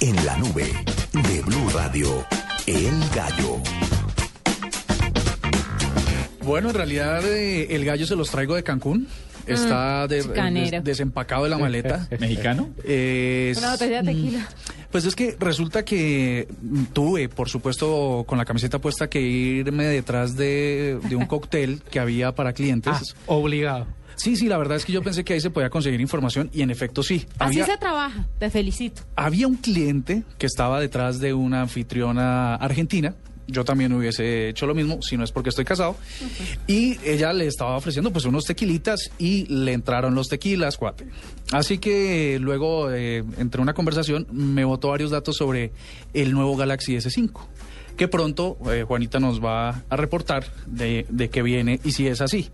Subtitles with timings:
[0.00, 0.72] En la nube
[1.12, 2.24] de Blue Radio,
[2.66, 3.56] El Gallo.
[6.44, 9.08] Bueno, en realidad eh, el gallo se los traigo de Cancún.
[9.46, 10.70] Está de- chicanero.
[10.70, 12.08] des- desempacado de la maleta.
[12.20, 12.70] ¿Mexicano?
[12.84, 14.48] Es- Una botella de tequila.
[14.90, 19.84] Pues es que resulta que mm, tuve, por supuesto, con la camiseta puesta, que irme
[19.86, 23.14] detrás de, de un cóctel que había para clientes.
[23.26, 23.86] Obligado.
[24.18, 26.62] Sí, sí, la verdad es que yo pensé que ahí se podía conseguir información y
[26.62, 27.24] en efecto sí.
[27.38, 28.26] Así Había, se trabaja.
[28.38, 29.02] Te felicito.
[29.16, 33.14] había un cliente que estaba detrás de una anfitriona argentina.
[33.50, 35.96] Yo también hubiese hecho lo mismo, si no es porque estoy casado.
[36.66, 41.06] Y ella le estaba ofreciendo pues unos tequilitas y le entraron los tequilas, cuate.
[41.52, 45.72] Así que luego, eh, entre una conversación, me botó varios datos sobre
[46.12, 47.30] el nuevo Galaxy S5.
[47.98, 52.20] Que pronto eh, Juanita nos va a reportar de, de qué viene y si es
[52.22, 52.48] así.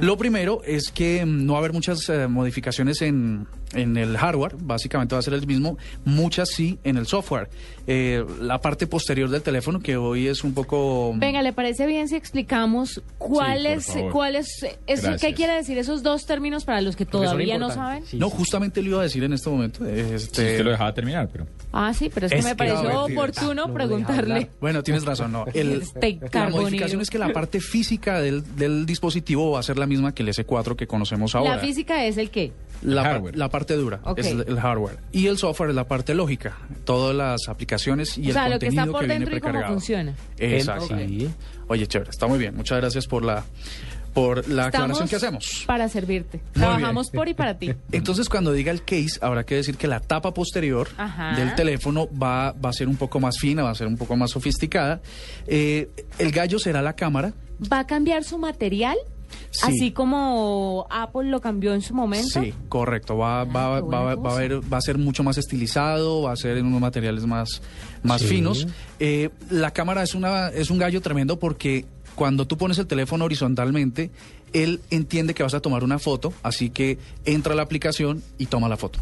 [0.00, 4.16] Lo primero es que mm, no va a haber muchas eh, modificaciones en, en el
[4.16, 7.50] hardware, básicamente va a ser el mismo, muchas sí en el software.
[7.88, 11.12] Eh, la parte posterior del teléfono, que hoy es un poco...
[11.16, 14.12] Venga, ¿le parece bien si explicamos cuál Sí, por es, favor.
[14.12, 18.04] cuál es, eso, qué quiere decir esos dos términos para los que todavía no saben?
[18.06, 18.34] Sí, no, sí.
[18.38, 19.84] justamente lo iba a decir en este momento.
[19.84, 21.46] Sí, Este, usted lo dejaba terminar, pero...
[21.72, 24.34] Ah, sí, pero es que Es me que- pareció oportuno No preguntarle.
[24.34, 24.48] hablar.
[24.76, 25.44] Bueno, tienes razón, no.
[25.54, 25.82] El-
[26.32, 30.14] la modificación es que la parte física del, del dispositivo va a ser la misma
[30.14, 31.56] que el S4 que conocemos ahora.
[31.56, 32.52] La física es el qué?
[32.82, 33.36] La, hardware.
[33.36, 34.98] la parte dura es el, el hardware.
[35.10, 36.58] Y el software es la parte lógica.
[36.84, 39.40] Todas las aplicaciones y o el sea, lo que contenido está por viene dentro y
[39.40, 39.74] cómo precargado.
[39.74, 40.14] funciona.
[40.38, 40.88] Exacto.
[40.98, 41.28] Sí.
[41.68, 42.54] Oye, chévere, está muy bien.
[42.54, 43.44] Muchas gracias por la,
[44.16, 45.64] por la aclaración Estamos que hacemos.
[45.66, 46.38] para servirte.
[46.38, 47.20] Muy Trabajamos bien.
[47.20, 47.74] por y para ti.
[47.92, 51.36] Entonces, cuando diga el case, habrá que decir que la tapa posterior Ajá.
[51.36, 54.16] del teléfono va, va a ser un poco más fina, va a ser un poco
[54.16, 55.02] más sofisticada.
[55.46, 57.34] Eh, el gallo será la cámara.
[57.70, 58.96] ¿Va a cambiar su material?
[59.50, 59.60] Sí.
[59.66, 62.40] Así como Apple lo cambió en su momento.
[62.42, 63.18] Sí, correcto.
[63.18, 66.32] Va, va, qué buena va, va a ver, va a ser mucho más estilizado, va
[66.32, 67.60] a ser en unos materiales más,
[68.02, 68.28] más Sí.
[68.28, 68.66] finos.
[69.00, 71.84] Eh, la cámara es, una, es un gallo tremendo porque
[72.16, 74.10] cuando tú pones el teléfono horizontalmente,
[74.52, 78.46] él entiende que vas a tomar una foto, así que entra a la aplicación y
[78.46, 78.98] toma la foto.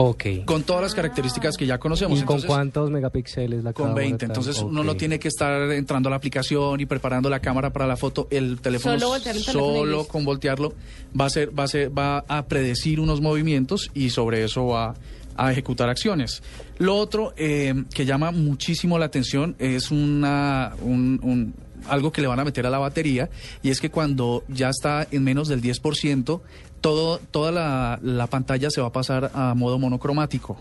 [0.00, 0.24] Ok.
[0.44, 2.20] Con todas las características que ya conocemos.
[2.20, 4.18] ¿Y con Entonces, cuántos megapíxeles la Con cámara 20.
[4.18, 4.30] tal?
[4.30, 4.86] Entonces uno Ok.
[4.86, 8.28] no tiene que estar entrando a la aplicación y preparando la cámara para la foto.
[8.30, 10.72] El teléfono Solo voltear el teléfono solo con voltearlo
[11.20, 14.94] va a ser, va a ser, va a predecir unos movimientos y sobre eso va
[15.36, 16.44] a ejecutar acciones.
[16.78, 21.54] Lo otro eh, que llama muchísimo la atención es una un- un-
[21.88, 23.28] algo que le van a meter a la batería
[23.62, 26.40] y es que cuando ya está en menos del 10%,
[26.80, 30.58] todo, toda la, la pantalla se va a pasar a modo monocromático.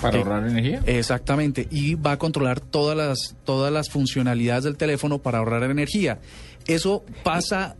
[0.00, 0.18] ¿Para Sí.
[0.18, 0.82] ahorrar energía?
[0.86, 6.20] Exactamente, y va a controlar todas las, todas las funcionalidades del teléfono para ahorrar energía.
[6.66, 7.74] Eso pasa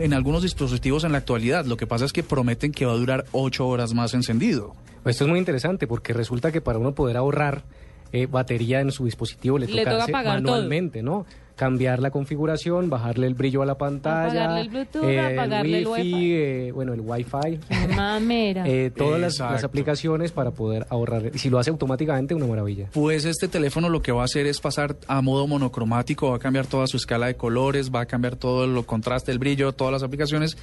[0.00, 1.66] en algunos dispositivos en la actualidad.
[1.66, 4.74] Lo que pasa es que prometen que va a durar ocho horas más encendido.
[5.04, 7.64] Esto es muy interesante porque resulta que para uno poder ahorrar
[8.12, 10.24] eh, batería en su dispositivo le, Le toca, toca todo.
[10.24, 11.26] manualmente, ¿no?
[11.56, 15.86] Cambiar la configuración, bajarle el brillo a la pantalla, Apagarle el Bluetooth, eh, apagarle el
[15.86, 16.32] wifi, Wi-Fi.
[16.34, 17.60] eh, bueno, el wifi,
[17.94, 18.64] Mamera.
[18.66, 21.30] eh, todas las, las aplicaciones para poder ahorrar.
[21.32, 22.88] Y si lo hace automáticamente, una maravilla.
[22.92, 26.40] Pues este teléfono lo que va a hacer es pasar a modo monocromático, va a
[26.40, 29.92] cambiar toda su escala de colores, va a cambiar todo el contraste, el brillo, todas
[29.92, 30.56] las aplicaciones.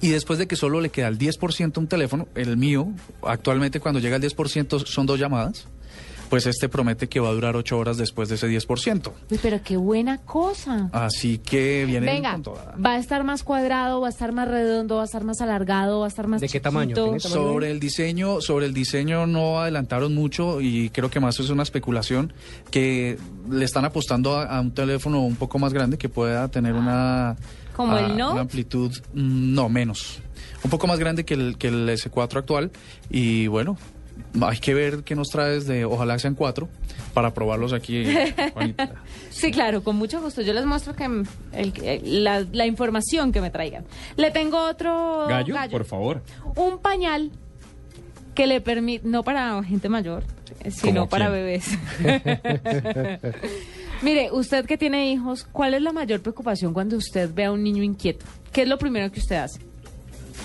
[0.00, 2.88] Y después de que solo le queda el 10% a un teléfono, el mío,
[3.22, 5.68] actualmente cuando llega al 10% son dos llamadas,
[6.34, 9.12] pues este promete que va a durar ocho horas después de ese 10%.
[9.30, 10.88] Uy, pero qué buena cosa.
[10.90, 12.74] Así que viene Venga, con toda.
[12.84, 16.00] va a estar más cuadrado, va a estar más redondo, va a estar más alargado,
[16.00, 16.88] va a estar más ¿De qué tamaño?
[16.88, 17.04] chiquito.
[17.04, 17.40] ¿Tiene tamaño?
[17.40, 21.62] Sobre el diseño, sobre el diseño no adelantaron mucho y creo que más es una
[21.62, 22.32] especulación
[22.72, 23.16] que
[23.48, 27.36] le están apostando a, a un teléfono un poco más grande que pueda tener una
[27.76, 28.32] ¿Como el a- Note?
[28.32, 30.18] una amplitud mm, no menos,
[30.64, 32.72] un poco más grande que el que el S4 actual
[33.08, 33.76] y bueno,
[34.42, 36.68] hay que ver qué nos traes de, ojalá sean cuatro,
[37.12, 38.04] para probarlos aquí,
[38.54, 38.92] Juanita.
[39.30, 40.42] Sí, claro, con mucho gusto.
[40.42, 43.84] Yo les muestro que m- el- el- la, la información que me traigan.
[44.16, 46.22] Le tengo otro Gallo, por favor.
[46.56, 47.30] Un pañal
[48.34, 50.24] que le permite, no para gente mayor,
[50.70, 51.66] sino ¿Cómo para bebés.
[54.02, 57.62] Mire, usted que tiene hijos, ¿cuál es la mayor preocupación cuando usted ve a un
[57.62, 58.26] niño inquieto?
[58.52, 59.60] ¿Qué es lo primero que usted hace?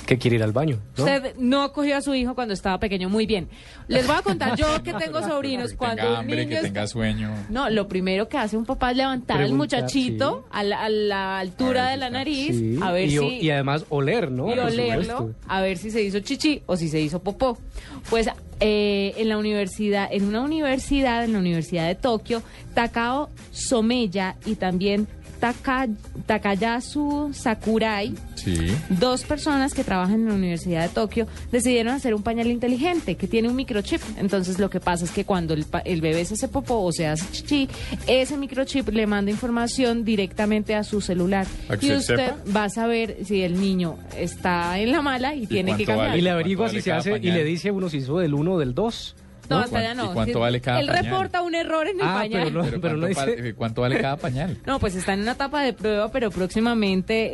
[0.10, 1.04] Que quiere ir al baño, ¿no?
[1.04, 3.10] Usted no acogió a su hijo cuando estaba pequeño.
[3.10, 3.48] Muy bien.
[3.88, 7.32] Les voy a contar, yo que tengo sobrinos, Que cuando tenga hambre, que tenga sueño.
[7.50, 10.50] No, lo primero que hace un papá es levantar al muchachito sí.
[10.52, 13.26] a, la, a la altura A ver de la nariz, Sí, a ver y, si...
[13.40, 14.48] y además oler, ¿no?
[14.52, 15.36] y Por olerlo supuesto.
[15.48, 17.60] a ver si se hizo chichi o si se hizo popó.
[18.10, 18.28] Pues
[18.62, 22.42] eh, en la universidad, en una universidad, en la Universidad de Tokio,
[22.74, 25.08] Takao Someya y también
[25.40, 25.88] Taka,
[26.26, 28.56] Takayasu Sakurai, Sí.
[28.90, 33.28] dos personas que trabajan en la Universidad de Tokio decidieron hacer un pañal inteligente que
[33.28, 34.02] tiene un microchip.
[34.18, 36.92] Entonces lo que pasa es que cuando el, pa- el bebé se hace popó o
[36.92, 37.68] se hace chichi,
[38.08, 41.46] ese microchip le manda información directamente a su celular.
[41.68, 42.38] ¿A que Y usted sepa?
[42.56, 46.10] va a saber si el niño está en la mala y, tiene que cambiar.
[46.10, 46.20] vale?
[46.20, 48.34] Y le ¿Cuánto averigua vale si se hace y le dice uno si hizo del
[48.34, 49.16] uno o del dos.
[49.50, 49.64] No, ¿no?
[49.64, 50.06] hasta allá no.
[50.12, 51.06] ¿Y cuánto Sí, vale cada Él pañal?
[51.06, 52.44] reporta un error en el Ah, pañal.
[52.44, 54.58] pero no- Pero, pero ¿cuánto, dice- vale, ¿cuánto vale cada pañal?
[54.66, 57.32] No, pues está en una etapa de prueba, pero próximamente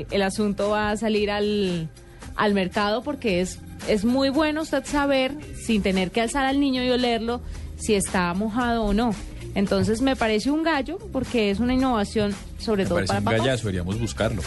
[0.00, 1.88] eh, el asunto va a salir al,
[2.36, 3.58] al mercado porque es,
[3.88, 7.40] es muy bueno usted saber, sin tener que alzar al niño y olerlo,
[7.78, 9.10] si está mojado o no.
[9.54, 13.24] Entonces me parece un gallo porque es una innovación, sobre Me todo parece para un
[13.24, 13.38] papás.
[13.40, 14.42] gallazo, deberíamos buscarlo.